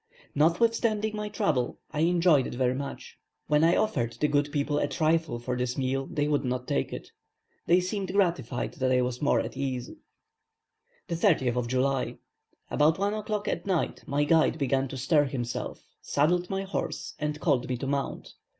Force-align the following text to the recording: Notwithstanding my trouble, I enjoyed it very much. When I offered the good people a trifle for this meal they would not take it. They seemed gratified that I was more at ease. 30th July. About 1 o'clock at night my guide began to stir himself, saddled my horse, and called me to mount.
Notwithstanding 0.33 1.15
my 1.15 1.29
trouble, 1.29 1.79
I 1.91 1.99
enjoyed 1.99 2.47
it 2.47 2.55
very 2.55 2.73
much. 2.73 3.19
When 3.45 3.63
I 3.63 3.75
offered 3.75 4.13
the 4.13 4.27
good 4.27 4.51
people 4.51 4.79
a 4.79 4.87
trifle 4.87 5.37
for 5.37 5.55
this 5.55 5.77
meal 5.77 6.07
they 6.07 6.27
would 6.27 6.43
not 6.43 6.67
take 6.67 6.91
it. 6.91 7.11
They 7.67 7.81
seemed 7.81 8.11
gratified 8.11 8.73
that 8.79 8.91
I 8.91 9.01
was 9.03 9.21
more 9.21 9.39
at 9.41 9.55
ease. 9.55 9.91
30th 11.07 11.67
July. 11.67 12.17
About 12.71 12.97
1 12.97 13.13
o'clock 13.13 13.47
at 13.47 13.67
night 13.67 14.01
my 14.07 14.23
guide 14.23 14.57
began 14.57 14.87
to 14.87 14.97
stir 14.97 15.25
himself, 15.25 15.83
saddled 16.01 16.49
my 16.49 16.63
horse, 16.63 17.13
and 17.19 17.39
called 17.39 17.69
me 17.69 17.77
to 17.77 17.85
mount. 17.85 18.33